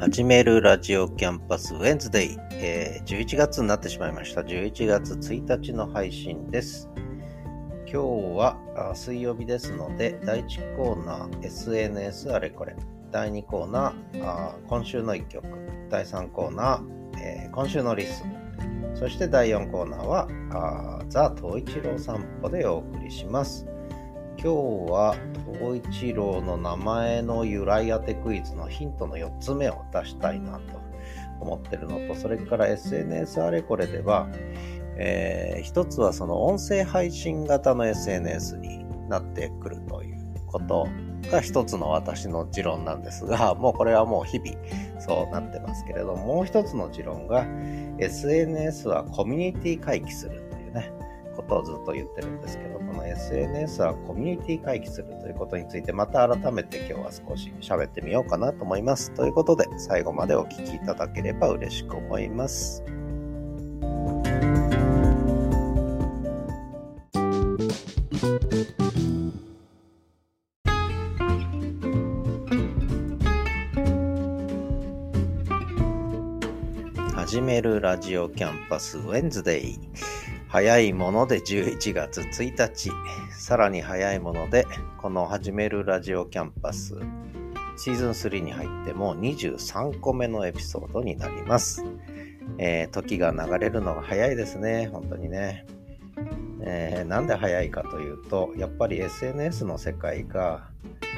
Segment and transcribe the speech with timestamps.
[0.00, 4.40] 始めるラジオキャンパスウェンズデイ、えー、11月になってしまいました。
[4.40, 6.88] 11月1日の配信です。
[7.84, 7.98] 今日
[8.34, 8.56] は
[8.94, 12.76] 水曜日ですので、第1コーナー SNS あれこれ、
[13.10, 15.46] 第2コーナー今週の1曲、
[15.90, 18.24] 第3コーナー、えー、今週のリス、
[18.94, 23.69] そして第4コーナーはザ・東一郎散歩でお送りします。
[24.42, 24.54] 今
[24.86, 25.16] 日は
[25.52, 30.80] 東一郎の名前の由来当てクイズのヒントの4つ目を出したいなと
[31.40, 34.28] 思ってるのと、それから SNS あれこれでは、
[34.96, 40.88] えー、一つはその音声配信型の SNS になってくるということ
[41.30, 44.52] が一つの私の持論なんですが、もうこれはもう日々
[45.00, 47.46] そうなってますけれども、もう一つの持論が
[47.98, 50.39] SNS はコミュニティ回帰する、
[51.50, 59.12] ことをずっと言ってるんですけど、この SNS はコミュニティ回帰するということについて、また改めて今日は少し喋ってみようかなと思います。
[59.12, 62.84] ということで、最後までお聴きいただければ嬉しく思います。
[77.14, 79.78] 始めるラジオキャンパスウェンズデイ。
[80.50, 82.90] 早いもので11月1日、
[83.30, 84.66] さらに早いもので、
[84.98, 86.96] この始めるラジオキャンパス、
[87.76, 91.84] シーズン3に入っても23個目のエピソードになります。
[92.58, 95.66] えー、時が流れるのが早いですね、本当にね。
[96.62, 100.68] えー、なんで早いかというと、やっぱり SNS の世界が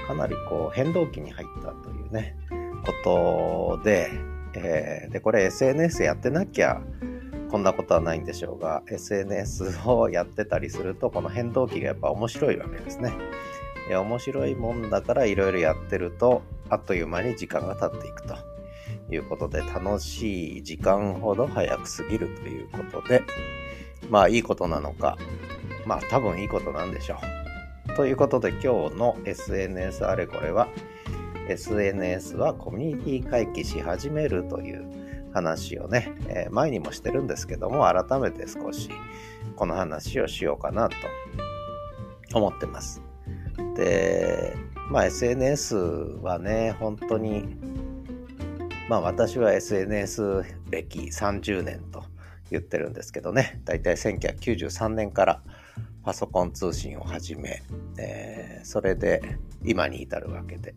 [0.07, 2.37] かなりこう変動期に入ったというね、
[2.85, 4.11] ことで、
[4.57, 6.83] えー、で、これ SNS やってなきゃ、
[7.53, 13.13] こんなことはないんでしょうが、SNS をやってたりすると、この変動期がやっぱ面白いわけですね。
[13.91, 16.41] い面白いもんだからいろいろやってると、
[16.71, 18.37] あっという間に時間が経っていくと
[19.11, 23.23] いうことで、楽しい時間ほど早く過ぎるということで、
[24.09, 25.19] まあいいことなのか、
[25.85, 27.17] まあ多分いいことなんでしょ
[27.91, 27.97] う。
[27.97, 30.69] ということで今日の SNS あれこれは、
[31.51, 35.02] SNS はコミュニティ回帰し始めるという
[35.33, 38.91] 話をね、え、前にもしてるんですけども、改めて少し
[39.57, 40.97] この話をしようかなと
[42.35, 43.03] 思ってます。
[43.77, 44.55] で、
[44.91, 47.57] まあ SNS はね、本当に、
[48.89, 52.05] まあ私は SNS 歴30年と
[52.51, 55.43] 言ってるんですけどね、だいたい1993年から
[56.05, 57.63] パソコン通信を始め、
[57.97, 59.23] えー、それで
[59.65, 60.75] 今に至るわけで、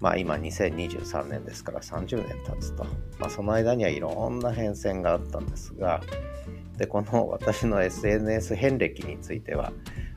[0.00, 2.84] まあ今2023年ですから30年経つと、
[3.18, 6.00] まあその間にはいろんな変遷があったんですが、
[6.78, 9.72] で、この私の SNS 遍歴については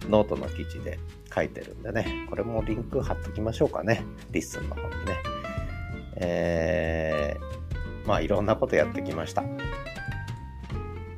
[0.09, 0.97] ノートの記事で
[1.33, 5.17] 書いてるんでね、これもリンク貼っときましょうかね、 LISTENの方にね。
[6.15, 9.43] えー、まあいろんなことやってきました。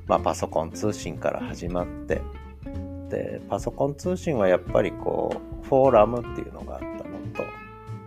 [0.08, 2.24] まあパソコン通信から始まって、
[3.10, 6.80] で、パソコン通信はやっぱりこう、フォーラムっていうのが、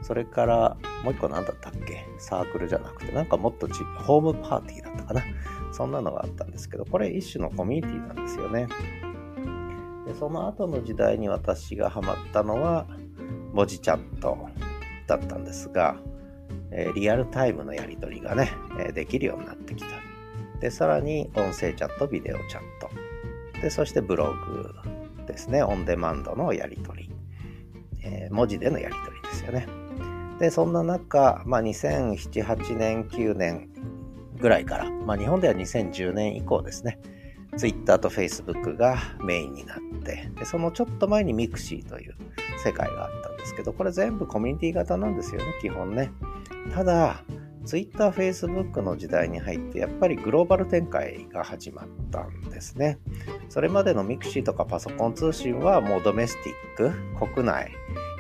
[0.09, 2.07] それからもう一個何だったっけ？
[2.19, 3.13] サークルじゃなくて。
[3.13, 5.23] なんかもっとちホームパーティーだったかな？
[5.71, 8.69] そんなのがあったんですけどこれ一種のコミュニティなんですよね。
[10.07, 12.87] でその後の時代に私がハマったのは
[13.53, 14.49] 文字チャット
[15.07, 15.97] だったんですが、
[16.71, 19.91] え、リアルタイムのやり取りがね、え、できるようになってきた。
[20.61, 23.61] でさらに音声チャットビデオチャット。
[23.61, 24.75] でそしてブログ
[25.27, 25.63] ですね。
[25.63, 27.15] オンデマンドのやり取り、
[28.03, 29.69] えー、文字でのやり取りですよね。
[30.39, 33.69] で、そんな中、まあ、2007、8年、9年
[34.39, 37.01] ぐらいから、まあ、日本では2010年以降ですね、
[37.57, 42.15] Twitter と Facebook がメインになって、でそのちょっと前に Mixi という
[42.65, 46.13] 世界があったんですけど、これ全部コミュニティ型なんですよね、基本ね。
[46.73, 47.23] ただ、
[47.69, 52.99] Twitter、Facebook の時代に入って、やっぱりグローバル展開が始まったんですね。
[53.49, 57.71] それまでの Mixi とかパソコン通信はもうドメスティック、国内、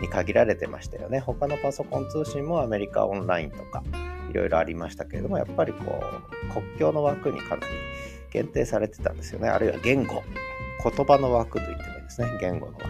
[0.00, 1.20] に限られてましたよね。
[1.20, 3.82] 他のパソコン通信もアメリカオンラインとか
[4.30, 6.00] いろいろありましたけれども、やっぱりこ
[6.50, 7.72] う、国境の枠にかなり
[8.30, 9.48] 限定されてたんですよね。
[9.48, 10.22] あるいは言語、
[10.82, 12.28] 言葉の枠と言ってもいいですね。
[12.40, 12.86] 言語の枠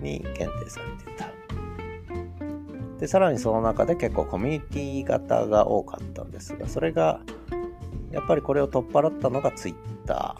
[0.00, 1.37] に限定されてた。
[2.98, 7.20] で、さらにその中で結構コミュニティ型が多かったんですが、それが、
[8.10, 10.36] やっぱりこれを取っ払ったのが Twitter、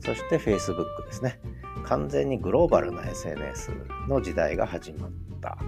[0.00, 1.40] そして Facebook ですね。
[1.84, 3.72] 完全にグローバルな SNS
[4.08, 5.10] の時代が始まっ
[5.40, 5.58] た。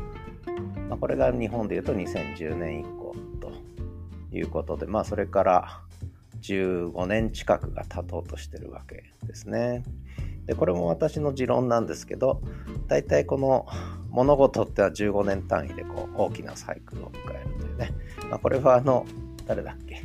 [0.88, 3.52] まあ、これが日本で言うと2010年以降と
[4.32, 5.80] いうことで、まあそれから
[6.42, 9.82] 15年近くが経とうとしてるわけですね。
[10.46, 12.40] で、これも私の持論なんですけど、
[12.88, 13.66] 大体この
[14.10, 17.92] 物事っては15年単位でこう大きなサイクルを迎えるというね。
[18.28, 19.06] まあ、これはあの、
[19.46, 20.02] 誰だっけ？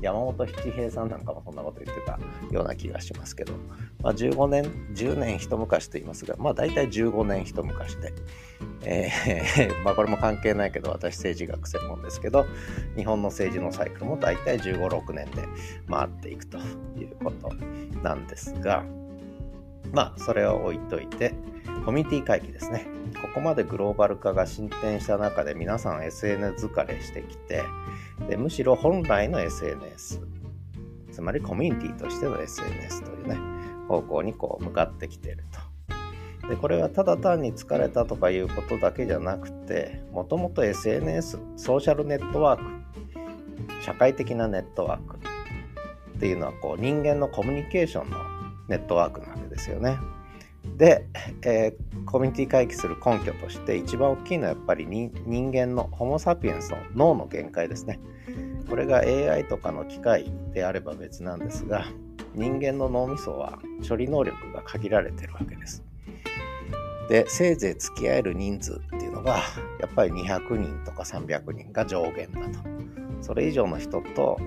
[0.00, 2.18] 山本七平さんなんかもそんなこと言ってた
[2.52, 3.52] ような気がしますけど、
[4.00, 4.62] まあ、15年、
[4.94, 8.12] 10年一昔と言いますが、まあ大体15年一昔で、
[8.84, 12.46] えー、 まあこれも関係ないけど、私政治学専門ですけど、
[12.96, 15.48] 日本の政治のサイクルも大体15、6年で
[15.90, 16.58] 回っていくと
[16.96, 17.50] いうこと
[18.02, 18.84] なんですが、
[19.92, 21.34] まあそれを置いといて、
[21.84, 22.86] コミュニティ回帰ですね。
[23.22, 27.62] ここまでグローバル化が進展した中で皆さん SNS 疲れしてきて、
[28.28, 30.20] でむしろ本来の SNS、
[31.12, 33.38] つまりコミュニティとしての SNS というね、
[33.88, 36.48] 方向にこう向かってきていると。
[36.48, 48.18] で、これはただ単に疲れたとかいうことだけじゃなくて、もともと SNS、ソーシャルネットワーク、社会的なネットワークっていうのはこう人間のコミュニケーションの
[48.68, 49.98] ネットワークなわけですよね。
[50.76, 51.06] で、
[51.42, 55.10] えー、コミュニティ回帰する根拠として一番大きいのはやっぱり人
[55.52, 57.98] 間のホモ・サピエンスの脳の限界ですね。
[58.68, 61.86] これが AI とかの機械であれば別なんですが
[62.34, 65.82] 人間の脳みそは処理能力が限られてるわけです。
[67.08, 69.38] でせいぜい付き合える人数っていうのが
[69.80, 72.68] やっぱり200人とか300人が上限だと。
[73.22, 74.38] それ以上の人と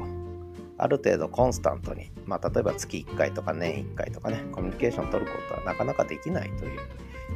[0.82, 6.80] ある程度コンスタントに、まあ、例えば月1回とか年1回とかね、コミュニケーション取ることはなかなかできないという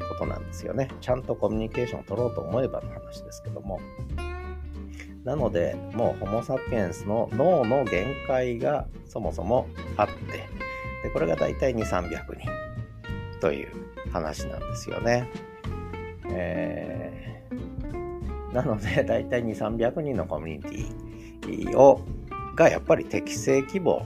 [0.10, 0.90] ことなんですよね。
[1.00, 3.80] ちゃんとコミュニケーションを取ろうと思えばの話ですけども。
[5.24, 10.14] なので、もうホモ・サピエンスの脳の限界がそもそもあって、
[11.04, 12.10] でこれがだいたい2、300
[12.40, 12.50] 人
[13.40, 13.70] という
[14.12, 15.30] 話なんですよね。
[16.30, 20.88] えー、なので、だいたい2、300人のコミュニ
[21.44, 22.02] ティを
[22.56, 24.06] がやっぱり適正規模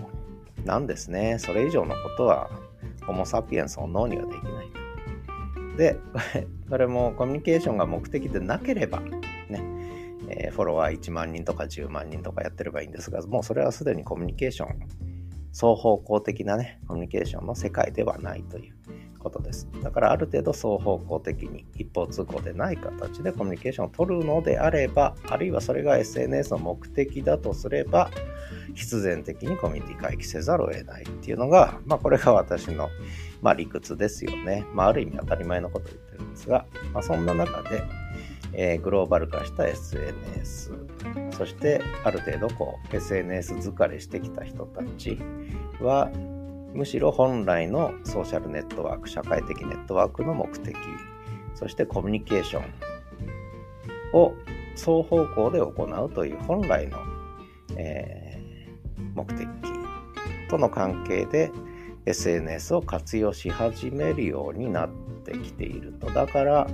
[0.66, 1.38] なんですね。
[1.40, 2.50] それ以上のことは、
[3.06, 4.68] ホモ・サピエンスの脳にはできない
[5.72, 5.78] と。
[5.78, 5.98] で、
[6.70, 9.64] これもコミュニケーションが目的でなければ、ね、
[10.28, 14.80] えー、フォロワー1万人とか10万人とかやってればいいんですが、もうそれはすでにコミュニケーション、
[15.54, 18.76] 双方向的なね、コミュニケーションの世界ではないという
[19.20, 19.68] ことです。
[19.84, 28.10] だからある程度双方向的に一方通行でない形でコミュニケーションを取るのであれば、あるいはそれが SNS の目的だとすれば、
[28.74, 32.90] 必然的にコミュニティ回帰せざるを得ないっていうのが、まあこれが私の、
[33.42, 34.66] まあ、理屈ですよね。
[34.74, 37.84] まあある意味当たり前のことを言ってるんですが、まあそんな中で、
[38.54, 40.74] えー、グローバル化した SNS、
[41.38, 45.18] そしてある程度こう SNS 疲れしてきた人たち
[45.82, 46.10] は、
[46.74, 50.76] むしろ本来のソーシャルネットワーク、社会的ネットワークの目的、
[51.56, 52.64] そしてコミュニケーション
[54.14, 54.34] を
[54.76, 56.98] 双方向で行うという本来の、
[57.78, 58.30] えー
[59.16, 59.48] 目的
[60.50, 61.52] との関係で
[62.06, 64.90] SNS を活用し始めるようになっ
[65.26, 66.10] てきていると。
[66.10, 66.68] だから、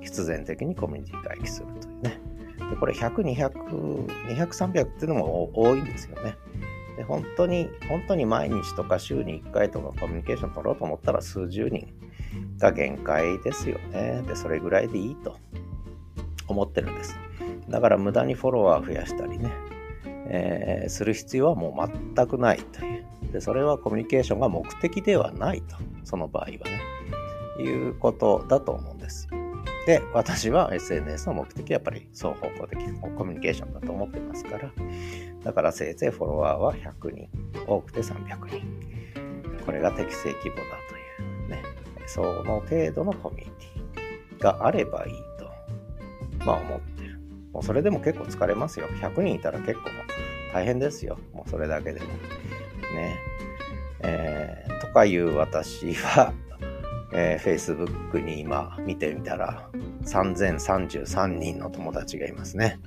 [0.00, 2.20] 必然的にコミュニティ回帰するというね。
[2.70, 3.50] でこれ100、200、
[4.34, 6.36] 200、300っていうのも多いんですよね。
[7.00, 11.88] で本当に、本当に毎日とか週に1回とかコミュニケーション取ろうと思ったら数十人
[12.58, 14.22] が限界ですよね。
[14.26, 15.38] で、それぐらいでいいと
[16.46, 17.18] 思ってるんです。
[17.70, 19.50] だから無駄にフォロワー増やしたりね、
[20.28, 23.32] えー、する必要はもう全くないという。
[23.32, 25.76] で、それはコミュニケーションが目的ではないと。
[26.04, 26.60] その場合はね。
[27.62, 29.26] いうことだと思うんです。
[29.86, 32.78] で、私は SNS の目的はやっぱり双方向的
[33.16, 34.70] コミュニケーションだと思ってますから、
[35.44, 37.28] だからせいぜいフォロワーは100人、
[37.66, 38.90] 多くて300人。
[39.64, 41.62] これが適正規模だというね、
[42.06, 47.20] その程度のコミュニティがあればいいと、まあ思ってる。
[47.52, 48.86] もうそれでも結構疲れますよ。
[49.00, 49.90] 100人いたら結構
[50.52, 51.18] 大変ですよ。
[51.32, 52.06] もうそれだけでも。
[52.94, 53.16] ね。
[54.02, 56.32] えー、とかいう私は、
[57.12, 59.68] えー、Facebook に今見てみたら
[60.04, 62.80] 3033人の友達がいますね。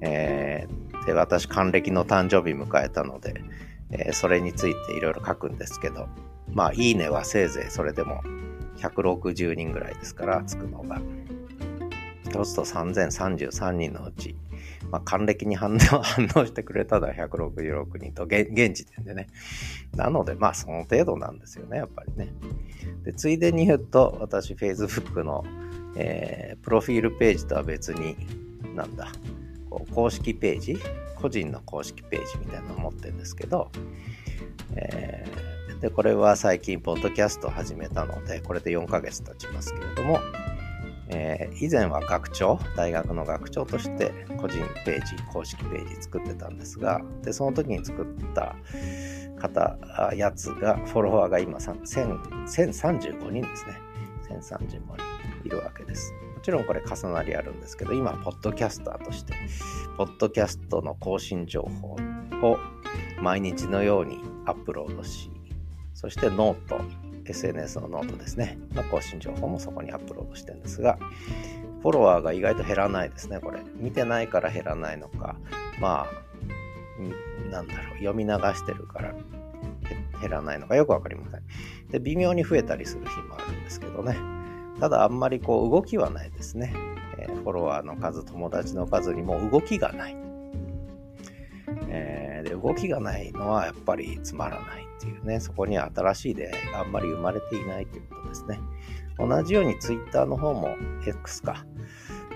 [0.00, 3.42] えー、で、私還暦の誕生日迎えたので、
[3.90, 6.08] えー、それについていろいろ書くんですけど、
[6.52, 8.22] まあ、いいねはせいぜいそれでも
[8.78, 11.00] 160人ぐらいですから、つくのが。
[12.32, 14.36] そうすると3033人のうち、
[14.90, 19.26] まあ、還暦に反応反応してくれたのは166人と現、時点でね。
[19.96, 22.32] なので、まあ、その程度なんですよね、やっぱりね。
[23.04, 25.44] で、ついでに言うと、私、Facebook の、
[25.96, 28.16] えー、プロフィールページとは別に、
[28.74, 29.10] なんだ、
[29.70, 30.78] 公式ページ、
[31.16, 33.70] 個人の公式ページみたいなのを持ってるんですけど、
[34.76, 40.18] えー、で、これは最近、ポッドキャストを始めたので、これで4ヶ月経ちますけれども、
[41.12, 48.54] えー、以前は学長、大学の学長として個人ページ、公式ページ作ってたんですが、で、その時に作った
[49.40, 53.80] 方、やつが、フォロワーが今1035人ですね。
[54.28, 56.14] 1035人いるわけです。
[56.50, 59.34] もちろんこれ重なりあるんですけど、今、ポッドキャスターとして、
[59.96, 61.96] ポッドキャストの更新情報
[62.44, 62.58] を
[63.22, 65.30] 毎日のようにアップロードし、
[65.94, 66.80] そしてノート、
[67.24, 70.98] SNS のノートですね、の更新情報もそこにアップロードしてるんですが、
[71.82, 73.60] フォロワーが意外と減らないですね、これ。
[73.76, 75.36] 見てないから減らないのか、
[75.80, 79.14] まあ、なんだろう、読み流してるから
[80.20, 81.42] 減らないのかよくわかりません。
[81.92, 84.39] で、微妙に増えたりする日もあるんですけどね。
[84.80, 86.74] ただあんまりこう動きはないですね。
[87.18, 90.16] えー、フォロワーの数、友達の数にも動きがない。
[91.88, 98.60] えー、で、動きがないのはやっぱりつまらないっていうね、そこには新しい出会いがあんまり生まれていないということですね。
[99.18, 101.66] 同じように Twitter の方も X か、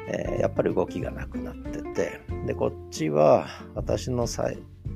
[0.06, 4.26] えー、やっぱり動きがなくなってて、で、こっちは私の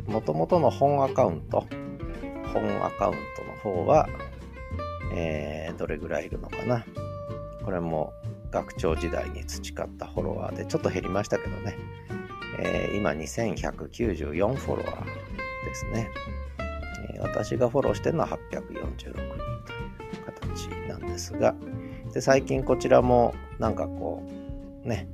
[0.07, 1.67] もともとの本アカウント、
[2.53, 4.09] 本アカウントの方は、
[5.15, 6.85] えー、どれぐらいいるのかな。
[7.69, 8.15] これも
[8.51, 11.77] 学長時代に培ったフォロワーでちょっと減りましたけどね。
[12.61, 15.05] えー、今2194フォロワー
[15.67, 16.09] ですね。
[17.13, 18.39] えー、私がフォローしてるのは846
[18.73, 19.17] 人という
[20.25, 21.55] 形なんですが、
[22.15, 24.23] で最近こちらもなんかこ
[24.83, 25.07] う、ね、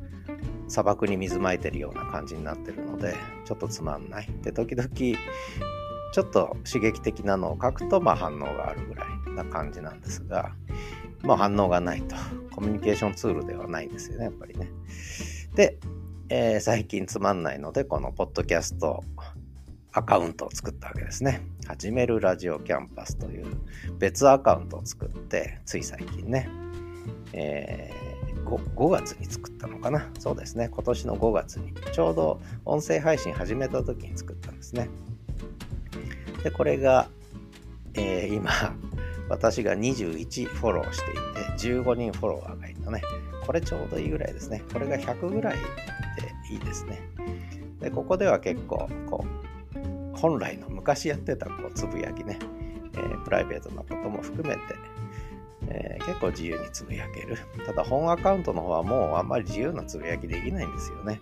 [0.68, 4.28] 砂漠に水まいてるような感じになってるので、ちょっとつまんない。
[4.42, 10.52] で、時々、ちょっと刺激的なのを書くと、まあ反応があるぐらいな感じなんですが、
[11.22, 12.16] まあ反応がないと。
[12.54, 14.70] コミュニケーションツールではないんですよね、やっぱりね。
[15.54, 15.78] で、
[16.28, 19.02] えー、最近つまんないので、このポッドキャスト
[19.92, 21.42] アカウントを作ったわけですね。
[21.66, 23.46] 始めるラジオキャンパスという
[23.98, 26.48] 別アカウントを作って、つい最近ね、
[27.32, 30.10] えー、5, 5月に作ったのかな。
[30.18, 30.68] そうですね。
[30.68, 34.88] 今年の5月に、ちょうど音声配信始めた時に作ったんですね。
[36.42, 37.08] で、これが、
[37.94, 38.50] えー、今、
[39.28, 43.02] 私が21フォローしていて、15人フォロワーがいたね。
[43.46, 44.62] これちょうどいいぐらいですね。
[44.72, 47.00] これが100ぐらいでいいですね。
[47.80, 52.38] で、ここでは結構、こう、本来の昔やってたこうつぶやきね、
[52.94, 54.60] えー、プライベートなことも含めて、
[55.68, 57.38] えー、結構自由につぶやける。
[57.66, 61.20] ただ本アカウントの方はもうあんまり自由なつぶやきできないんですよね。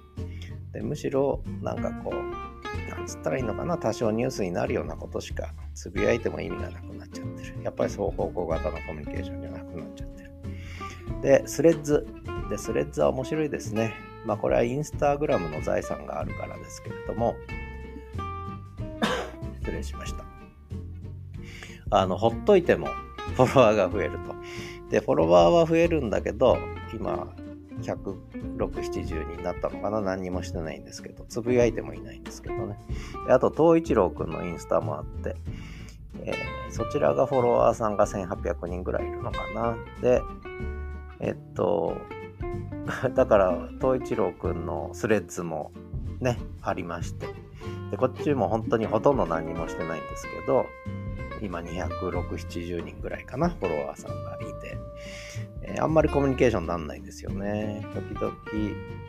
[0.72, 2.51] でむしろなんかこう、
[2.88, 7.62] なんつったらいいのかな、多少ニュースになるようなことしかつぶやいても意味がなくなっちゃってる。
[7.62, 10.30] やっぱり双方向型のコミュニケーションじゃなくなっちゃってる。
[11.22, 12.06] で、スレッズ。
[12.50, 13.94] で、スレッズは面白いですね。
[14.24, 17.34] まあこれはインスタグラムの財産があるからですけれども、
[19.60, 20.24] 失礼しました。
[21.90, 22.88] あの、ほっといても
[23.36, 24.34] フォロワーが増えると。
[24.90, 26.58] で、フォロワーは増えるんだけど、
[26.94, 27.34] 今、
[27.80, 30.00] 106、70になったのかな？
[30.00, 32.76] 何にもしてないんですけど、つぶやいてもいないんですけどね。
[33.28, 35.36] あと、東一郎くんのインスタもあって、
[36.24, 36.34] えー、
[36.70, 39.76] そちらがフォロワーさんが1800人ぐらいいるのかな？
[40.00, 40.22] で、
[41.20, 41.96] えっと、
[43.14, 45.72] だから、東一郎くんのスレッズも
[46.20, 47.26] ね、ありまして。
[47.90, 50.66] で、こっちも本当にほとんど何にもしてないんですけど、
[51.42, 54.78] 今206、70人ぐらいかな、フォロワーさんがいて、
[55.62, 57.84] えー、あんまりコミュニケーションになんないんですよね。
[57.92, 58.32] 時々、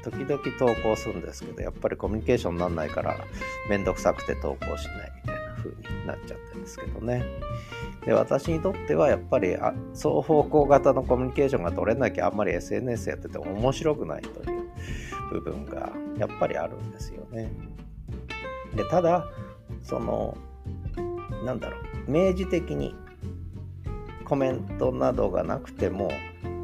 [0.04, 3.16] 時々投稿するんですけど、やっぱりコミュニケーションになんないから、
[3.70, 7.24] めんどくさくて投稿しないみたいな風になっちゃってるんですけどね。
[8.06, 14.64] で、私にとってはやっぱりあ双方向型のコミュニケーションが取れなきゃあんまり SNS やってて面白くないという
[15.32, 17.52] 部分がやっぱりあるんですよね。
[18.76, 19.28] で、ただ、
[19.84, 20.36] その、
[21.46, 22.96] なんだろう、明示的に
[24.26, 26.12] コメントなどがなくても、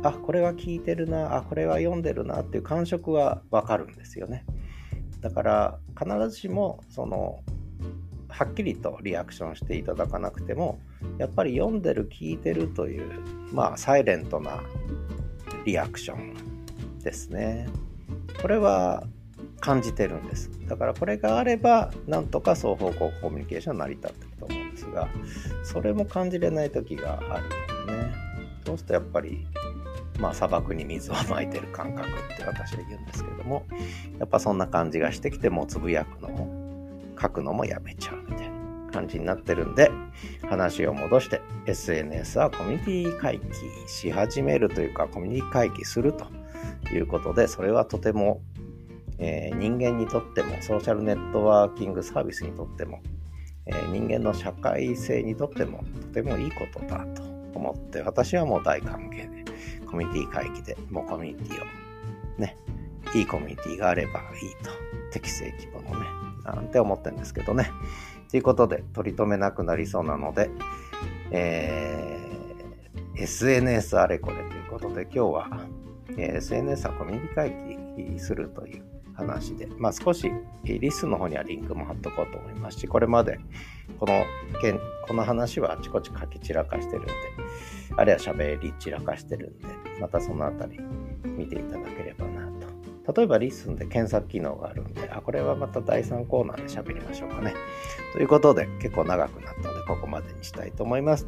[0.04, 4.46] あ、これは聞いてるな、あ、これは読んでるなっていう感触はわかるんですよね。
[5.22, 7.44] だから必ずしもその
[8.30, 10.80] はっきりとリアクションしていただかなくても
[11.18, 14.62] やっぱり読んでる聞いてるというまあサイレントな
[15.66, 17.68] リアクションですね
[18.42, 19.04] これは
[19.60, 20.50] 感じてるんです。
[20.68, 25.08] だからこれがあれば、なんとか双方向コミュニケーション成り立ってると思うんですが、
[25.64, 27.44] それも感じれない時がある
[27.86, 28.14] のでね。
[28.66, 29.48] そうするとやっぱり、
[30.20, 33.66] まあ砂漠に水をまいてる感覚って私は言うんですけども、
[34.20, 36.48] やっぱそんな感じがしてきて、もうつぶやくのも、
[37.22, 39.92] 書くのもやめちゃうみたいな感じになってるんで、
[40.50, 43.46] 話を戻して、SNS はコミュニティ回帰
[43.88, 46.28] し始めるというか、コミュニティ回帰すると
[46.94, 48.42] いうことで、それはとても
[49.20, 53.02] えー、人間にとってもソーシャルネットワーキングサービスにとっても、
[53.66, 57.24] えー、人間の社会性にとってもとてもいいことだと
[57.54, 59.52] 思って私はもう大歓迎で
[59.86, 61.66] コミュニティ会議でもうコミュニティを
[62.40, 62.56] ね
[63.14, 64.72] いいコミュニティがあればいいと
[65.12, 66.06] 適正規模のね
[66.44, 67.70] なんて思ってるんですけどね。
[68.30, 70.52] ということで、取り留めなくなりそうなので、
[71.32, 75.50] えー、SNS あれこれということで、今日は、
[76.16, 78.84] え、SNS はコミュニティ回帰するという
[79.20, 80.32] 話で、まあ、少し
[80.64, 83.40] リスの方にはリンクも貼っとこうと思いますし、これまで
[84.00, 84.24] この
[84.62, 87.12] 件、この話はあちこち書き散らかしてるんで、
[87.98, 89.68] あるいは喋り散らかしてるんで、
[90.00, 90.80] またそのあたり
[91.24, 92.48] 見ていただければな
[93.06, 93.14] と。
[93.14, 97.54] 例えばリスンで検索機能があるんで、あ、これはまた第3コーナーで喋りましょうかね。
[98.14, 101.28] ということで、結構長くなったので、ここまでにしたいと思います。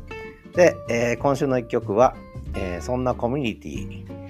[0.55, 2.15] で、えー、今週の一曲は、
[2.53, 4.20] えー、そんなコミュニティ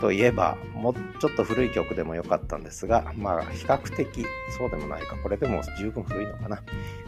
[0.00, 4.24] といえば、もうちょっと古い曲でも良かったんですが、まあ、比較的
[4.56, 6.62] そうでもないか、これでも十分古いのかな。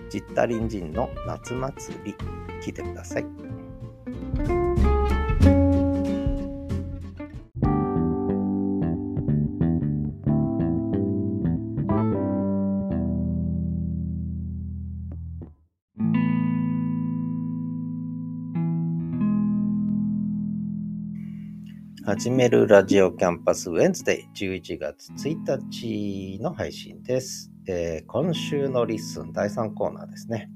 [0.09, 2.26] ジッタリンジンの夏祭り、聴
[2.68, 3.60] いてください。
[22.11, 27.52] はじめるラジオキャンパス Wednesday 11月1日の配信です。
[27.69, 30.50] えー、今週の LISTEN 第3コーナーですね、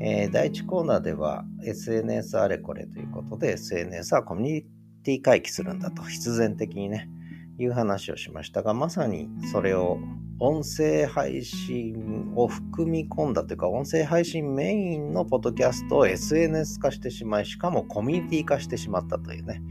[0.00, 4.62] えー、第1コーナーでは SNS あれこれということで SNS はコミュニ
[5.04, 7.08] ティ回帰するんだと必然的にね、
[7.56, 9.98] いう話をしましたが、まさにそれを
[10.40, 19.62] 音声配信を含み込んだというか、音声配信メインのポッドキャストを SNS 化してしまい、しかもコミュニティ化してしまったというね、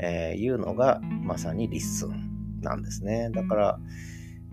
[0.00, 3.30] えー、いうのがまさに LISTEN なんですね。
[3.32, 3.80] だから、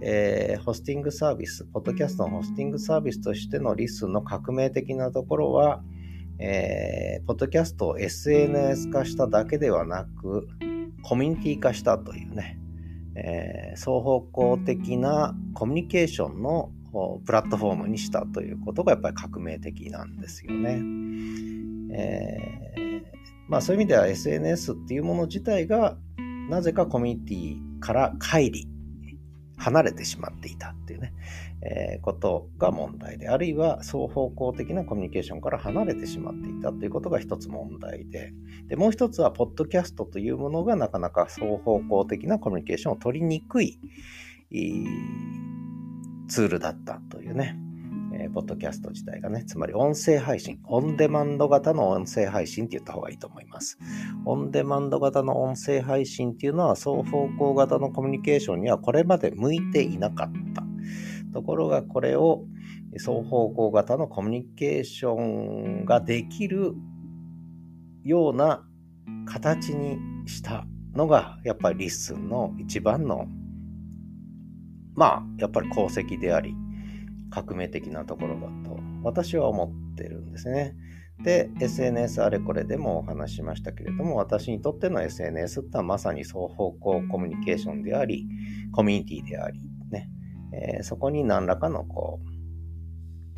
[0.01, 5.83] えー、ホスティングサービス、ポッドキャストのホスティングサービスとしての LISTEN の革命的なところは、
[6.39, 10.47] えー、ポッドキャストを SNS 化しただけではなく、
[11.03, 12.59] コミュニティ化したというね、
[13.15, 16.71] えー、双方向的なコミュニケーションの
[17.25, 20.81] プラットフォームにしたということがやっぱり革命的なんですよね。
[21.91, 22.73] え、
[23.47, 25.97] まあそういう意味では SNS っていうもの自体が
[26.49, 28.69] なぜかコミュニティから乖離、
[29.58, 31.13] 離れてしまっていたっていうね、
[31.62, 38.34] えー、ことが問題で、あるいは双方向的なコミュニケーションから離れてしまっていたということが一つ問題で、
[38.67, 43.79] で、もう一つは、ポッドキャストというものがなかなか双方向的なコミュニケーションを取りにくい
[46.27, 47.58] ツールだったというね、
[48.17, 53.78] えー、ポッドキャスト自体がね、つまり音声配信、オンデマンド型の音声配信って言った方がいいと思います。
[54.25, 60.63] オンデマンド型の音声配信っていうのは双方向型のコミュニケーションにはこれまで向いていなかった。
[61.34, 62.45] ところがこれを
[62.97, 66.73] 双方向型のコミュニケーションができる
[68.06, 68.65] ような
[69.25, 69.97] 形に
[70.28, 73.28] したのがやっぱり LISTEN の一番の
[74.93, 76.56] まあやっぱり功績であり
[77.29, 80.75] 革命的なところだと私は思ってるんですね。
[81.23, 88.27] で、SNS あれこれでもお話しましたけれども、私にとっての SNS ってのはまさに双方向コミュニケーションであり、
[88.73, 89.61] コミュニティであり、
[89.91, 90.09] ね、
[90.51, 92.19] えー、そこに何らかのこ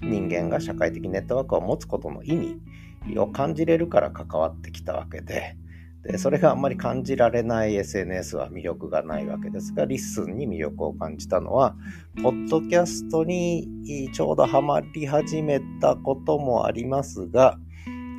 [0.02, 5.56] う、人間が社会的ネットワークを持つことの意味を感じれるから関わってきたわけで、
[6.08, 11.76] でそれがあんまり感じられない SNS は魅力がないわけですが、 LISTENに魅力を感じたのは、
[12.24, 13.68] ポッドキャストに
[14.14, 17.58] ちょうどハマり始めたこともありますが、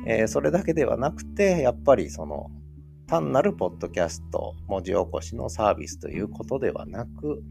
[0.05, 2.51] えー、それだけではなくて、やっぱりその
[3.07, 7.41] 単なるポッドキャスト、文字起こしのサービスということではなく、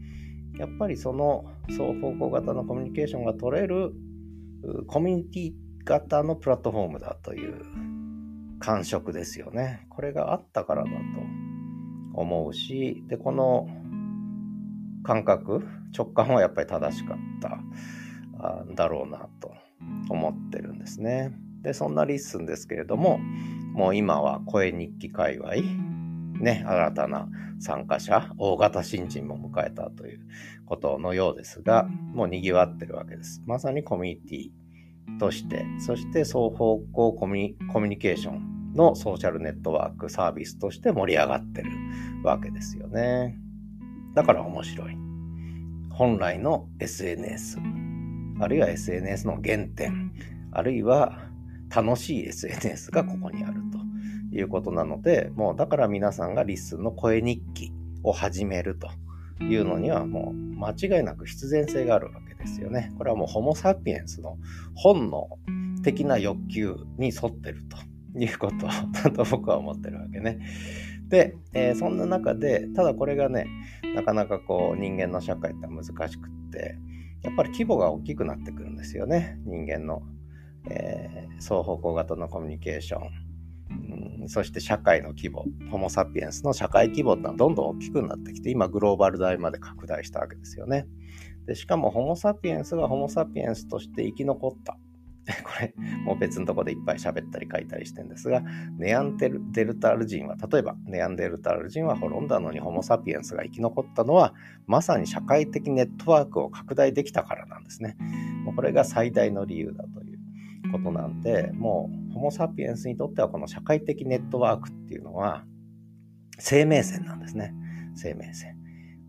[0.57, 3.91] やっぱりその双方向型のコミュニケーションが取れる
[4.87, 7.61] コミュニティ型のプラットフォームだという
[8.59, 9.85] 感触ですよね。
[9.89, 10.95] これがあったからだと
[12.13, 13.67] 思うし、で、この
[15.03, 15.65] 感覚、
[15.97, 19.53] 直感はやっぱり正しかったんだろうなと
[20.09, 21.31] 思ってるんですね。
[21.61, 23.19] で、そんな LISTEN ですけれども、
[23.73, 25.55] もう今は声日記界隈、
[26.39, 27.27] ね、新たな
[27.59, 30.21] 参加者、大型新人も迎えたという
[30.65, 33.41] ことのようですが、もう賑わってるわけです。
[33.45, 34.51] まさにコミュニティ
[35.17, 41.71] として、そして双方向コミュニケーションのソーシャルネットワークサービスとして盛り上がってる
[42.23, 43.37] わけですよね。
[44.15, 44.97] だから面白い。
[45.91, 47.57] 本来の SNS、
[48.39, 50.11] あるいは SNS の原点、
[50.51, 51.19] あるいは
[51.75, 58.89] 楽しい SNS がここにあるということなので、もうだから皆さんがリスンの声日記を始めると
[59.43, 62.91] いうのにはもう間違いなく必然性があるわけですよね。
[62.97, 64.37] これはもうホモ・サピエンスの
[64.75, 65.29] 本能
[65.83, 67.77] 的な欲求に沿ってると
[68.19, 70.39] いうことだ と僕は思ってるわけね。
[71.09, 73.47] で、えー、そんな中で、ただこれがね、
[73.95, 76.75] なかなかこう人間の社会って難しくって、
[77.23, 79.39] やっぱり規模が大きくなってくるんですよね。
[79.45, 80.03] 人間の、
[80.69, 90.85] えー、双方向型のコミュニケーション、そして社会の規模、ホモ・サピエンスの社会規模ってのはどんどん大きくなってきて、今グローバル大まで拡大したわけですよね。
[91.49, 94.77] でしかもホモ・サピエンスがホモ・サピエンスとして生き残った。
[95.43, 95.73] これ、
[96.05, 98.43] もう別のとこでいっぱい喋ったり書いたりしてるんですが、
[98.77, 99.41] ネアンデル
[99.79, 104.35] タール人は、例えば、ネアンデルタール人は滅んだのにホモ・サピエンスが生き残ったのは、
[104.67, 107.97] まさに社会的ネットワークを拡大できたからなんですね。
[108.45, 115.45] もうこれが最大の理由だということなんで、もう、ホモ・サピエンスにとってはこの社会的ネットワークっていうのは、
[116.37, 117.55] 生命線なんですね。
[117.95, 118.58] 生命線。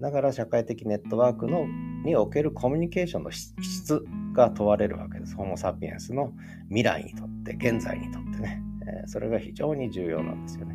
[0.01, 1.67] だから社会的ネットワークの
[2.05, 5.35] におけるコミュニケーションの質が問われるわけです。
[5.35, 6.33] ホモ・サピエンスの
[6.69, 8.63] 未来にとって、現在にとってね。
[9.07, 10.75] それが非常に重要なんですよね。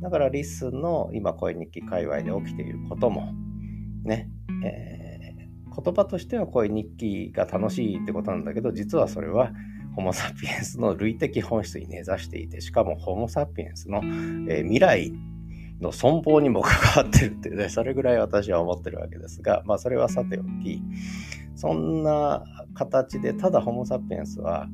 [0.00, 3.32] だから LISTEN の今声日記界隈で起きていることも、
[4.02, 4.28] ね、
[4.64, 9.52] えー、言葉としては声日記が楽しいってことなんだけど、実はそれは
[9.94, 15.12] ホモ・サピエンスの類的本質に根ざしていて、しかもホモ・サピエンスの、えー、未来
[15.80, 20.82] の存亡にも関わってるっていうね、 それぐらい私は思ってるわけですが、まあそれはさておき、
[21.54, 24.68] そんな形でただホモ・サピエンスは、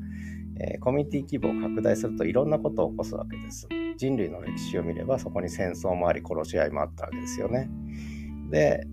[0.58, 3.68] えー、コミュニティ規模を拡大するといろんなことを起こすわけです。
[3.96, 7.70] 人類の歴史を見ればそこに戦争もあり殺し合いもあったわけですよね。
[8.50, 8.86] で、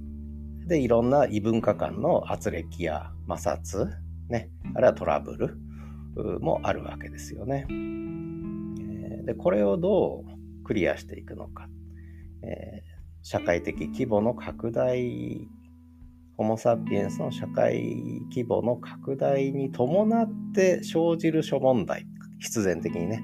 [0.67, 3.87] でいろんな異文化間の圧力や摩擦、
[4.29, 7.67] ね、あるいはトラブルもあるわけですよね。
[9.25, 11.69] で、これをどうクリアしていくのか。
[12.47, 15.47] えー、社会的規模の拡大、
[16.37, 22.05] ホモ・サピエンスの社会規模の拡大に伴って生じる諸問題、
[22.39, 23.23] 必然的にね、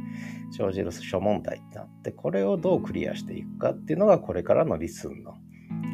[0.57, 5.36] 生じる諸問題ってなって、これをどうクリアしていくかっていうのがこれからのリスンの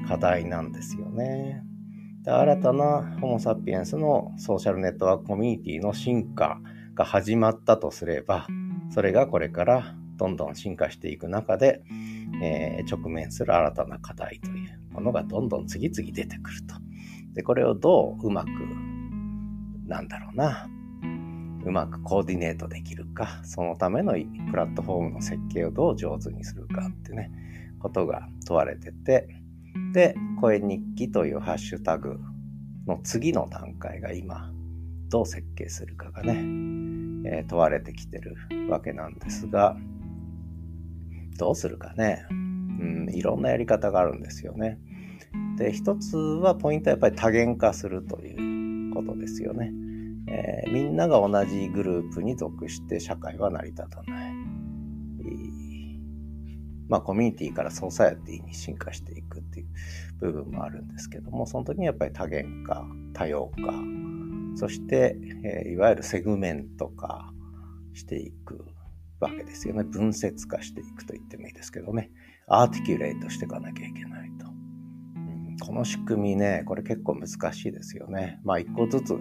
[0.07, 1.63] 課題なんですよね。
[2.23, 6.59] で新たなホモ・サピエンスのソーシャルネットワークコミュニティの進化
[6.95, 8.47] が始まったとすれば、
[8.89, 11.81] それがこれからどんどん進化していく中で、
[12.43, 16.75] えー、直面する新たな課題というものがどんどん次々出てくると。
[17.33, 18.49] で、これをどううまく、
[19.87, 20.67] なんだろうな、
[21.65, 24.13] うまくコーディネートできるか、そのための
[24.51, 27.31] プラットフォームの設計をどう上手にするかってね、
[27.79, 29.27] ことが問われてて、
[29.93, 32.19] で、声日記というハッシュタグ
[32.87, 34.51] の次の段階が今、
[35.09, 36.33] どう設計するかがね、
[37.25, 38.35] えー、問われてきてる
[38.69, 39.77] わけなんですが、
[41.39, 42.25] どうするかね。
[42.29, 44.77] うん、いろんなやり方があるんですよね。
[45.57, 49.71] で、一つはポイントはやっぱり多元化するということですよね。
[50.27, 54.33] えー、みんなが同じグループに属して社会は成り立たない。
[56.89, 59.67] まあ、コミュニティからソーサイティに進化していくっていう
[60.19, 63.73] 部分もあるんですけども、その時にやっぱり多元化、多様化、
[64.55, 67.31] そして、えー、いわゆるセグメント化
[67.93, 68.65] していく。
[69.19, 69.83] わけですよね。
[69.83, 72.11] 分節化していくと言ってもいいですけどね。
[72.47, 74.47] アーティキュレートしていかなきゃいけないと。
[75.65, 78.39] この仕組みね、これ結構難しいですよね。
[78.43, 79.17] まあ一個ずつ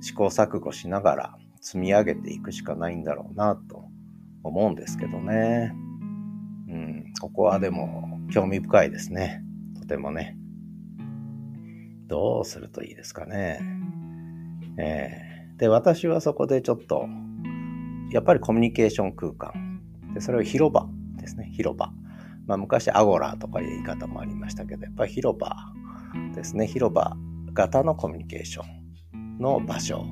[0.00, 3.84] 試行錯誤しながら積み上げていくしかないんだろうなと
[4.42, 5.72] 思うんですけどね。
[6.68, 9.42] うん、ここはでも興味深いですね。
[9.80, 10.36] とてもね。
[12.06, 13.60] どうするといいですかね。
[14.78, 17.08] えー、で、私はそこでちょっと
[18.10, 19.80] やっぱりコミュニケーション空間。
[20.14, 20.86] でそれを広場
[21.16, 21.50] ですね。
[21.52, 21.92] 広場。
[22.46, 25.56] まあ、昔アゴラとかいう言い方もありましたけど、やっぱり広場
[26.34, 26.66] ですね。
[26.66, 27.16] 広場
[27.52, 28.62] 型のコミュニケーショ
[29.16, 30.04] ンの場所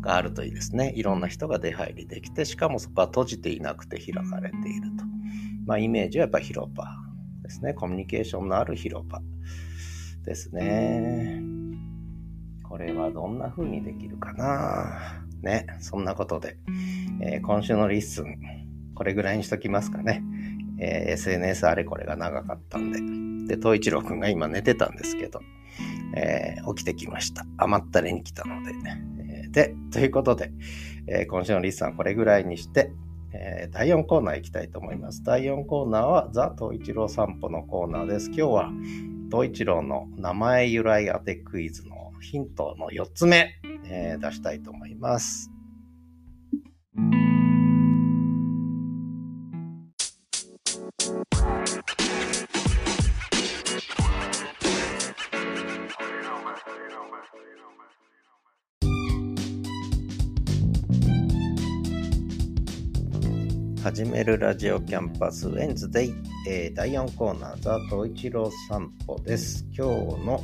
[0.00, 0.92] があるといいですね。
[0.96, 5.04] いろんな人が出入りできて、しかもそこは閉じていなくて開かれていると。
[5.64, 6.84] まあ、イメージはやっぱり広場
[7.42, 7.72] ですね。
[7.72, 9.22] コミュニケーションのある広場
[10.24, 11.40] ですね。
[12.64, 15.24] これはどんな風にできるかな？
[15.42, 15.66] ね。
[15.80, 16.56] そんなことで。
[17.20, 18.38] えー、今週の LISTEN、
[18.94, 20.22] これぐらいにしときますかね。
[20.78, 23.56] えー、SNS あれこれが長かったんで。
[23.56, 25.40] で、東一郎くんが今寝てたんですけど、
[26.16, 27.44] えー、起きてきました。
[27.58, 28.72] 甘ったれに来たので、
[29.44, 30.52] え、で、ということで、
[31.06, 32.92] え今週の LISTEN はこれぐらいにして、
[33.32, 35.22] え第4コーナー行きたいと思います。
[35.22, 38.26] 第4コーナーはザ・東一郎散歩のコーナーです。
[38.26, 38.70] 今日は
[39.30, 45.50] 東一郎の名前由来当てクイズのヒントの4つ目、え出したいと思います。
[63.90, 66.14] 始めるラジオキャンパスウェンズデイ、
[66.46, 69.66] えー、第4コーナーザ・トイチロー散歩です。
[69.76, 70.40] 今日の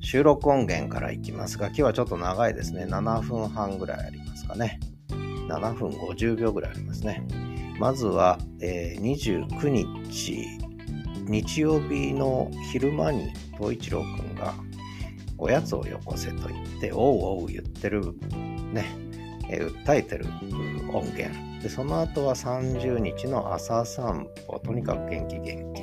[0.00, 2.86] 収録音源からいきますが、今日はちょっと長いですね。
[2.86, 4.80] 7分半ぐらいありますかね。
[5.10, 7.28] 7分50秒ぐらいありますね。
[7.78, 10.46] まずは、えー、29日、
[11.28, 14.54] 日曜日の昼間に東一郎くんが
[15.36, 18.14] おやつをよこせと言って、おうおう言ってる、
[18.72, 18.86] ね、
[19.50, 20.24] えー、訴えてる
[20.90, 21.55] 音源。
[21.66, 25.82] で、その後は30日の朝散歩、とにかく元気元気。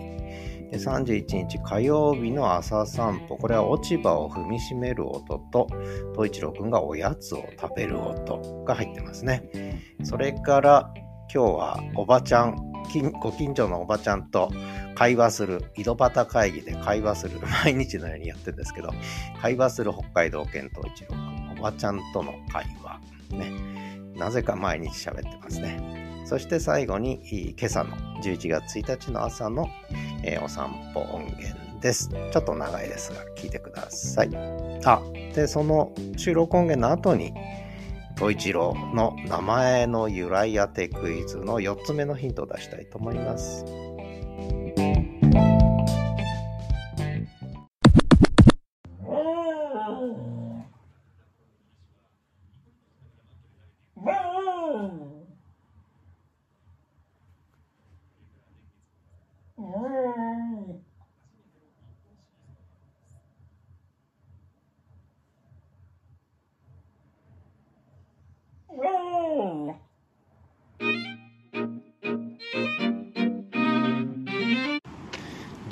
[0.71, 5.67] で31日火曜日の朝散歩、これは落ち葉を踏みしめる音と、
[6.13, 9.83] 東一郎くんがおやつを食べる音が入ってますね。
[10.05, 10.93] それから
[11.33, 12.55] 今日はおばちゃん、
[13.21, 14.53] ご近所のおばちゃんと
[14.95, 18.91] 会話する、井戸端会議で会話する、毎日のようにやってるんですけど、
[19.41, 23.01] 会話する北海道県東一郎くん、おばちゃんとの会話、
[23.37, 23.82] ね。
[24.15, 26.23] なぜか毎日喋ってますね。
[26.25, 27.19] そして最後に
[27.57, 29.67] 今朝の11月1日の朝の、
[30.23, 32.09] えー、お散歩音源です。
[32.09, 34.29] ちょっと長いですが聞いてください。
[34.85, 35.01] あ、
[35.35, 37.33] で、その収録音源の後に、
[38.15, 43.65] 統一郎の名前の由来当てクイズの4つ目のヒントを出したいと思います。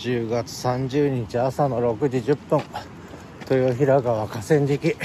[0.02, 2.64] 10月30日朝の6時10分。
[3.52, 4.96] 豊平川河川敷。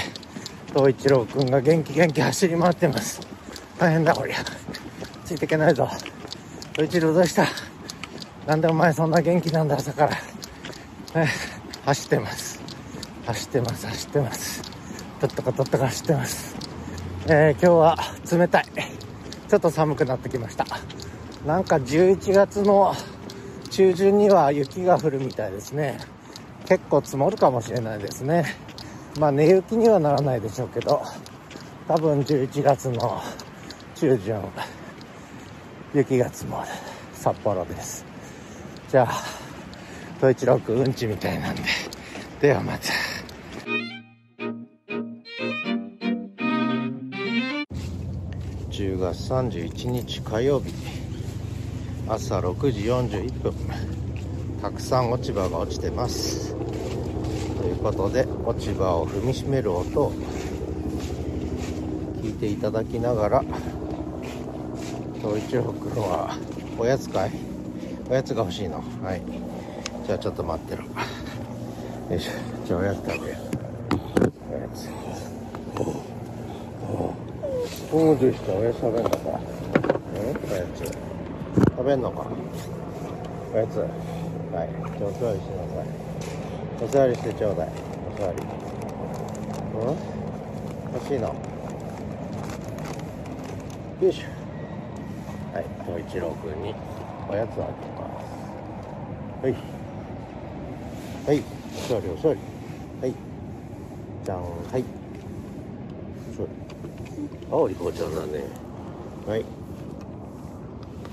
[0.68, 3.20] 東一郎くんが元気元気走り回ってます。
[3.78, 4.36] 大変だこりゃ。
[5.26, 5.86] ついていけないぞ。
[6.72, 7.44] 東一郎どうした？
[8.46, 10.12] なんでお前そんな元気なんだ朝から、
[11.20, 11.28] ね、
[11.84, 12.62] 走ってます。
[13.26, 14.62] 走ってます走ってます。
[15.20, 16.56] とっとかとっとか走ってます。
[17.26, 17.98] えー、今日は
[18.32, 18.64] 冷たい。
[19.46, 20.64] ちょっと寒くなってきました。
[21.44, 22.94] なんか11月の
[23.76, 25.98] 中旬には雪が降るみたいですね。
[26.64, 28.56] 結構積もるかもしれないですね。
[29.20, 31.02] まあ寝雪にはならないでしょうけど
[31.86, 33.20] 多分11月の
[33.94, 34.42] 中旬
[35.92, 36.68] 雪が積もる。
[37.12, 38.06] 札幌です。
[38.88, 39.12] じゃあ
[40.16, 41.62] 統一郎君うんちみたいなんで
[42.40, 42.88] ではまた。
[48.70, 51.05] 10月31日火曜日。
[52.08, 53.52] 朝6時41分。
[54.62, 56.54] たくさん落ち葉が落ちてます。
[56.54, 60.12] ということで落ち葉を踏みしめる音を
[62.22, 63.44] 聞いていただきながら
[65.16, 66.38] 東一郎君は
[66.78, 67.32] おやつかい？
[68.08, 68.84] おやつが欲しいの？
[69.02, 69.22] はい。
[70.06, 70.84] じゃあちょっと待ってろ。
[70.84, 70.90] よ
[72.16, 72.30] いしょ。
[72.64, 73.46] じゃあおやつ食べよう。
[74.52, 74.88] おやつ。
[75.76, 75.82] お
[77.96, 78.32] おおどう。
[78.32, 79.20] したおやつ食べんのかう。
[79.20, 79.24] ん
[80.52, 81.15] おやつ
[81.76, 82.26] 食べんのか。
[83.52, 83.76] おやつ。
[83.76, 83.88] はい。
[84.98, 85.86] じゃあお座りしてください。
[86.82, 87.68] お座りしてちょうだい。
[87.68, 88.38] お座り。
[89.74, 89.96] うん？
[90.94, 91.28] 欲しいの？
[94.00, 94.24] よいしょ。
[95.54, 95.64] はい。
[95.84, 96.74] 東一郎くんに
[97.28, 98.08] おやつをあげま
[99.42, 99.44] す。
[99.44, 99.52] はい。
[101.26, 101.44] はい。
[101.74, 102.40] お座りお座り。
[103.02, 103.14] はい。
[104.24, 104.38] じゃん。
[104.38, 104.44] は
[104.78, 104.84] い。
[107.50, 107.74] あおり。
[107.74, 108.44] こちゃんだね。
[109.26, 109.44] はい。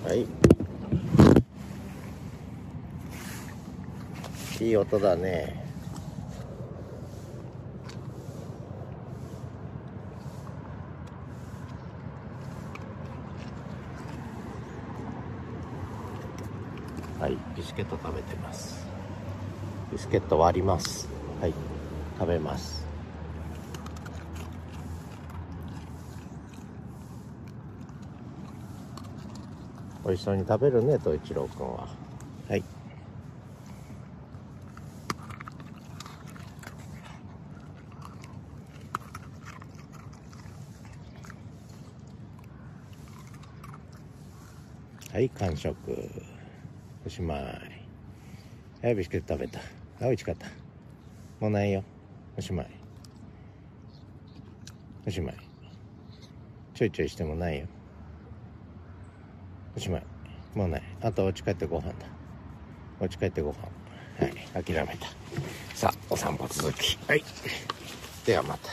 [0.05, 0.42] はい
[4.63, 5.61] いい音だね。
[17.19, 17.37] はい。
[17.57, 18.87] ビスケット食べてます。
[19.91, 21.09] ビスケット割ります。
[21.41, 21.53] はい。
[22.17, 22.85] 食べます。
[30.05, 31.87] 美味しそうに食べるねと一郎くんは
[32.49, 32.63] はい
[45.13, 45.75] はい完食。
[47.05, 47.39] おしまい。
[48.81, 49.59] はいビスケット食べた。
[49.59, 49.63] あ
[50.05, 50.47] 美味しかった。
[51.39, 51.83] もうないよ。
[52.35, 52.67] おしまい。
[55.05, 55.35] おしまい。
[56.73, 57.67] ちょいちょいしてもないよ。
[59.77, 60.03] おしまい。
[60.55, 60.83] もうない。
[61.03, 61.93] あとお家帰ってご飯だ。
[62.99, 63.59] お家帰ってご飯。
[64.19, 65.05] はい諦めた。
[65.75, 66.97] さあお散歩続き。
[67.07, 67.23] はい。
[68.25, 68.69] ではまた。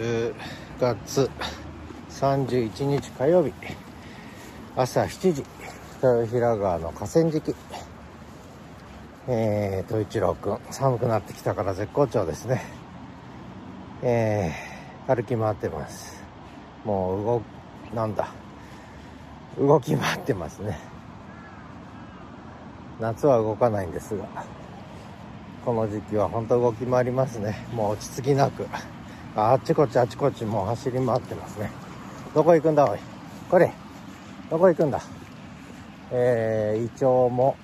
[0.00, 0.34] 10
[0.80, 1.30] 月。
[2.20, 3.52] 31日火曜日
[4.74, 5.44] 朝7時
[6.02, 7.54] 豊平川の河川敷
[9.28, 12.62] えー、と一郎くん、寒くなってきたから絶好調ですね。
[14.02, 16.22] えー、歩き回ってます。
[16.84, 17.42] もう動、
[17.94, 18.28] なんだ、
[19.58, 20.78] 動き回ってますね。
[22.98, 24.26] 夏は動かないんですが、
[25.66, 27.66] この時期は本当動き回りますね。
[27.74, 28.66] もう落ち着きなく。
[29.34, 31.85] あっちこっちあっちこっちもう走り回ってますね。
[32.36, 32.98] どこ行くんだおい。
[33.48, 33.72] これ。
[34.50, 35.00] どこ行くんだ。
[36.12, 37.56] えー、イチョウも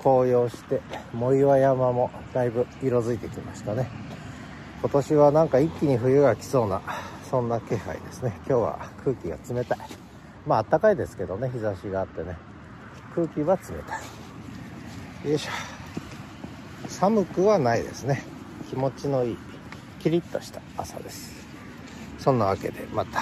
[0.00, 0.82] 紅葉して、
[1.14, 3.88] 藻岩山もだいぶ色づいてきましたね。
[4.82, 6.82] 今年はなんか一気に冬が来そうな、
[7.30, 8.34] そんな気配ですね。
[8.46, 9.78] 今日は空気が冷たい。
[10.46, 12.36] まあ暖かいですけどね、日差しがあってね。
[13.14, 13.98] 空気は冷た
[15.24, 15.30] い。
[15.30, 15.50] よいしょ。
[16.90, 18.22] 寒くはないですね。
[18.68, 19.38] 気持ちのいい、
[20.00, 21.35] キリッとした朝です。
[22.26, 23.20] そんなわけでまた。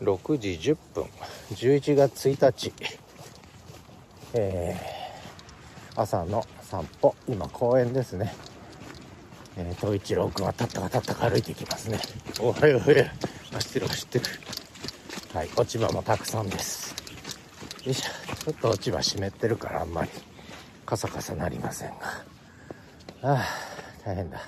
[0.00, 1.04] 6時10分。
[1.50, 2.72] 11月1日、
[4.34, 7.14] えー、朝の散歩。
[7.28, 8.34] 今公園ですね。
[9.56, 11.98] えー、東一郎君はたったかたったか歩いていきますね。
[12.40, 14.24] おはようおはよう走ってる走ってる。
[15.34, 16.94] はい落ち葉もたくさんです。
[17.84, 18.44] よいしょ。
[18.44, 20.10] ちょっと落ち葉湿ってるからあんまり。
[20.86, 21.94] カサカサなりませんが。
[23.22, 23.44] ああ
[24.04, 24.38] 大変だ。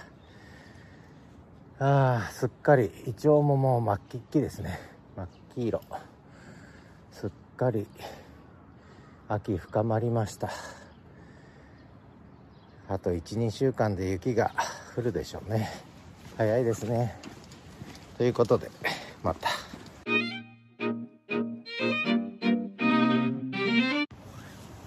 [1.81, 4.79] ああすっかりイチョウももう真っ黄っきですね。
[5.55, 5.81] 黄色。
[7.13, 7.87] すっかり
[9.29, 10.51] 秋深まりました。
[12.89, 14.53] あと12週間で雪が
[14.97, 15.69] 降るでしょうね。
[16.37, 17.17] 早いですね。
[18.19, 18.71] ということで
[19.23, 19.49] また。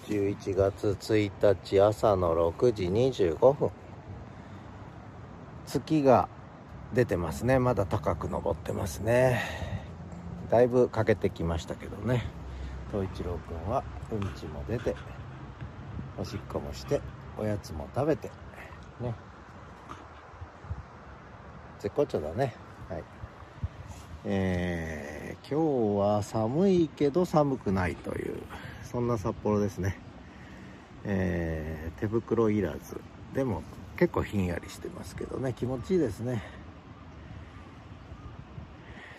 [0.07, 3.71] 11月1日朝の6時25分。
[5.65, 6.27] 月が
[6.93, 7.57] 出てますね。
[7.57, 9.62] まだ高く登ってますね。
[10.53, 12.23] だいぶ欠けてきましたけどね。
[12.91, 14.95] 東一郎くんはうんちも出て
[16.15, 17.01] おしっこもして
[17.39, 18.29] おやつも食べて
[19.01, 19.15] ね。
[21.79, 22.53] 絶好調だね。
[22.87, 23.03] はい。
[24.25, 28.43] えー、今日は寒いけど寒くないという
[28.83, 29.97] そんな札幌ですね。
[31.03, 33.01] えー、手袋いらず。
[33.33, 33.63] でも
[33.97, 35.53] 結構ひんやりしてますけどね。
[35.53, 36.62] 気持ちいいですね。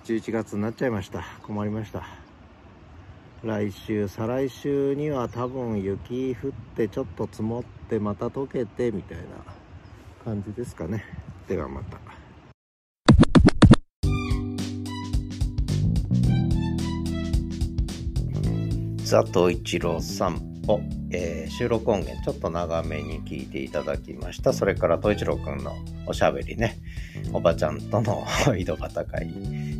[0.04, 1.24] 11月になっちゃいました。
[1.42, 2.04] 困りました。
[3.42, 9.24] 来週再来週には多分雪降ってちょっと積もってまた溶けてみたいな
[10.22, 11.04] 感じですかね。
[11.48, 11.98] ではまた。
[19.10, 20.80] 佐藤一郎散歩、
[21.10, 24.52] えー、収録音源ちょっと長めに聞いていただきました。
[24.52, 25.72] それから東一郎くんの
[26.06, 26.76] おしゃべりね。
[27.32, 28.24] おばちゃんとの
[28.56, 29.28] 井戸端会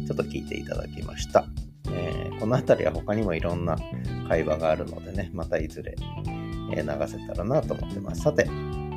[0.07, 1.47] ちょっと聞いていただきました
[1.91, 3.76] えー、この辺りは他にもいろんな
[4.28, 5.95] 会話があるのでね、またいずれ、
[6.72, 8.22] え、流せたらなと思ってます。
[8.22, 8.49] さて、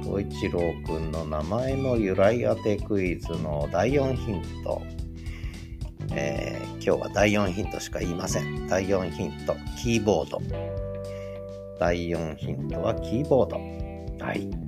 [0.04, 4.82] 東一郎くんの名前の由来当てクイズの第4ヒント。
[6.12, 8.68] えー、今日は第4ヒントしか言いません。
[8.68, 10.42] 第4ヒント、キーボード。
[11.80, 13.58] 第4ヒントはキーボード。
[14.26, 14.67] はい。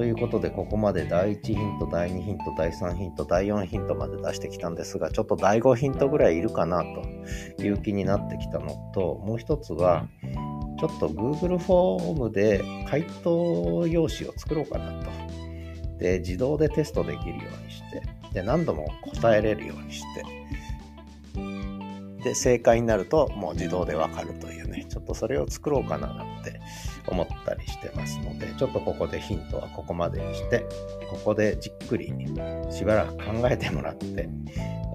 [0.00, 10.08] ということで、ここまで第1ヒント、第2ヒント、第3ヒント、第4ヒントまで出してきたんですが、ちょっと第5ヒントぐらいいるかなという気になってきたのと、もう一つは、
[10.78, 15.10] ちょっと Google フォームで回答用紙を作ろうかなと。
[15.98, 20.24] で、自動でテストできるようにして、で、何度も答えれるようにして、
[22.24, 26.58] で、正解になるともう自動でわかるというね、ちょっとそれを作ろうかななんて
[27.06, 30.66] 思ったりしてますので、ちょっとここでヒントはここまでにして、
[31.10, 32.12] ここでじっくり
[32.70, 34.28] しばらく考えてもらって、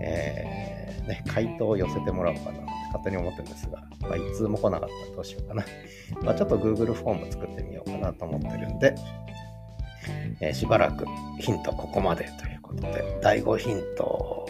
[0.02, 5.66] えー、ね、回答を寄せてもらおうかなって勝手に思ってるんですが、まあ、一通も来なかったらどうしようかな。
[6.22, 8.96] まあ、ちょっと Google フォーム作ってみようかなと思ってるんで、
[10.42, 11.06] えー、しばらく
[11.40, 14.48] ヒントここまでということで、第5ヒント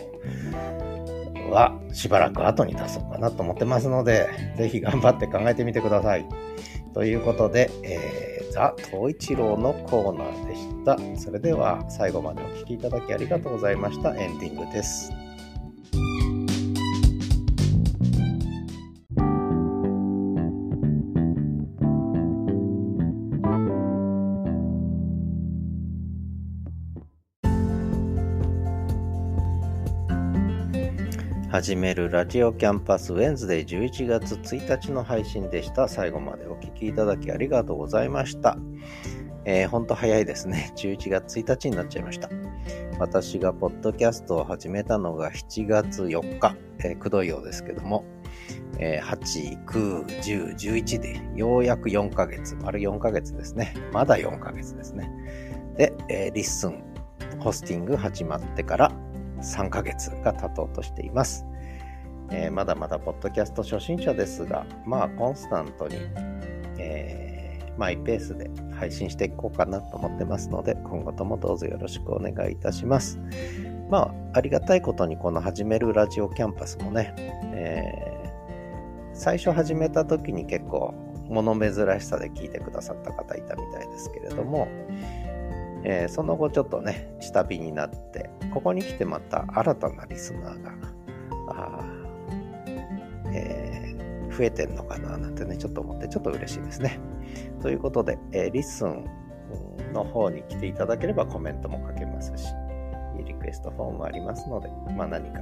[1.49, 6.25] はしばらく後に出そうかなと思ってますので、ぜひ頑張って考えてみてください。
[6.95, 11.21] ということで、えー、ザ・東一郎のコーナーでした。
[11.21, 14.15] それでは最後までお聴きいただきありがとうございました。
[14.15, 15.24] エンディングです。
[31.55, 35.87] はじめるラジオキャンパス Wednesday 11月1日の配信でした。
[35.87, 38.57] 最後までお聴きいただきありがとうございました。
[39.45, 40.73] えー、ほんと早いですね。
[40.75, 42.29] 11月1日になっちゃいました。
[42.99, 48.03] 私がポッドキャストを始めたのが7月4日、えー、くどいようですけども、
[48.77, 53.73] えー、8、9、10、11でようやく4ヶ月、丸4ヶ月ですね。
[53.93, 55.09] まだ4ヶ月ですね。
[55.77, 56.83] で、えー、リッスン、
[57.39, 59.04] ホスティング始まってから
[59.45, 61.45] 3ヶ月が経とうとしています。
[62.31, 65.97] えー、まだまだポッドキャスト初心者ですが、まあコンスタントに、
[66.79, 73.19] えー、マイペースで配信していこうかなと思ってますので、今後ともどうぞよろしくお願いいたします。
[73.89, 77.13] まあ、ありがたいことにこの始めるラジオキャンパスもね、
[77.53, 80.95] えー、最初始めた時に結構
[81.29, 84.67] 物珍しさで聞いてくださった方いたみたいですけれども、
[85.87, 90.71] えー、その後ちょっとね、下火になって、ここに来てまた新たなリスナーが、
[91.49, 91.79] あ
[93.31, 96.99] えー、増えてんのかななんてね、ちょっと思ってちょっと嬉しいですね。
[97.61, 99.05] ということで、えー、 LISTEN
[99.93, 102.47] の方に来ていただければコメントも書けますし、
[103.23, 105.41] リクエストフォームありますので、まあ何か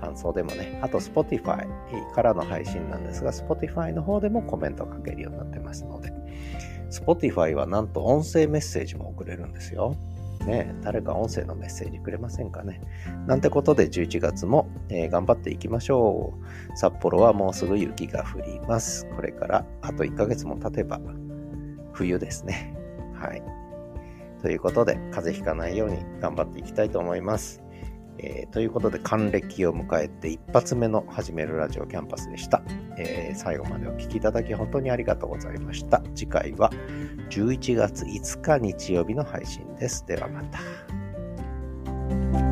[0.00, 1.66] 感想でもね、あと Spotify
[2.14, 6.12] からの配信なんですが、Spotify の方でもコメントを書けるようになってますので、
[6.90, 9.96] Spotify はなんと音声メッセージも送れるんですよ。
[10.46, 12.80] ね、誰か音声のメッセージくれませんかね。
[13.26, 16.34] なんてことで11月も、えー、頑張っていきましょ
[16.72, 16.76] う。
[16.76, 19.06] 札幌はもうすぐ雪が降ります。
[19.14, 21.00] これからあと1ヶ月も経てば
[21.92, 22.74] 冬ですね。
[23.14, 23.42] はい。
[24.40, 27.62] ということで、風邪ひかないように頑張っていきたいと思います。
[28.18, 32.62] えー、ということで、還暦を迎えて一発目の始めるラジオキャンパスでした、
[32.96, 36.02] えー、最後までお聴きいただき本当にありがとうございました。
[36.14, 36.70] 次回は
[37.30, 40.04] 11月5日日曜日の配信です。
[40.06, 42.47] ではまた。